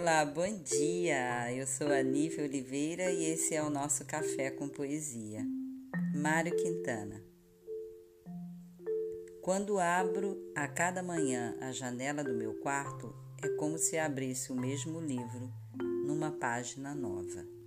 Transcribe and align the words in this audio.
Olá, 0.00 0.24
bom 0.24 0.48
dia! 0.62 1.52
Eu 1.52 1.66
sou 1.66 1.92
a 1.92 2.02
Nívia 2.02 2.44
Oliveira 2.44 3.10
e 3.10 3.22
esse 3.26 3.54
é 3.54 3.62
o 3.62 3.68
nosso 3.68 4.02
Café 4.06 4.50
com 4.50 4.66
Poesia. 4.66 5.44
Mário 6.14 6.56
Quintana. 6.56 7.22
Quando 9.42 9.78
abro 9.78 10.38
a 10.56 10.66
cada 10.66 11.02
manhã 11.02 11.54
a 11.60 11.70
janela 11.70 12.24
do 12.24 12.32
meu 12.32 12.54
quarto, 12.60 13.14
é 13.42 13.48
como 13.56 13.76
se 13.76 13.98
abrisse 13.98 14.50
o 14.50 14.58
mesmo 14.58 14.98
livro 15.02 15.52
numa 16.06 16.30
página 16.30 16.94
nova. 16.94 17.59